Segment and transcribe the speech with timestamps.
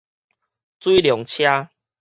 [0.79, 1.69] 水龍車